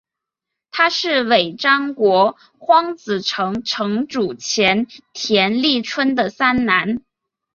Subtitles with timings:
[0.71, 7.03] 他是尾张国荒子城城主前田利春的三男。